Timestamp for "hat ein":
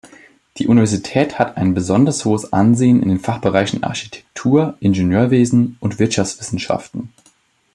1.37-1.75